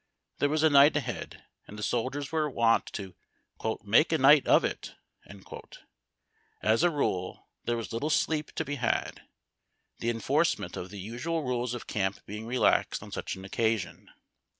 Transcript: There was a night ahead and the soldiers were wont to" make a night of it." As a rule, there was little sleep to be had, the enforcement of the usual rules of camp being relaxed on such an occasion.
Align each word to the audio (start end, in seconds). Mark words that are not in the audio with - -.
There 0.39 0.49
was 0.49 0.63
a 0.63 0.69
night 0.71 0.97
ahead 0.97 1.43
and 1.67 1.77
the 1.77 1.83
soldiers 1.83 2.31
were 2.31 2.49
wont 2.49 2.87
to" 2.93 3.13
make 3.83 4.11
a 4.11 4.17
night 4.17 4.47
of 4.47 4.65
it." 4.65 4.95
As 6.63 6.81
a 6.81 6.89
rule, 6.89 7.47
there 7.65 7.77
was 7.77 7.93
little 7.93 8.09
sleep 8.09 8.51
to 8.55 8.65
be 8.65 8.77
had, 8.77 9.21
the 9.99 10.09
enforcement 10.09 10.75
of 10.75 10.89
the 10.89 10.97
usual 10.97 11.43
rules 11.43 11.75
of 11.75 11.85
camp 11.85 12.25
being 12.25 12.47
relaxed 12.47 13.03
on 13.03 13.11
such 13.11 13.35
an 13.35 13.45
occasion. 13.45 14.09